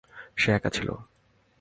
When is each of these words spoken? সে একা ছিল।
সে 0.37 0.49
একা 0.51 0.69
ছিল। 0.69 0.89